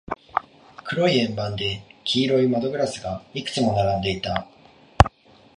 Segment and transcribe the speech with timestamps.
[0.83, 4.47] 黒い円盤で、黄色い窓ガラスがいくつも並んでいた。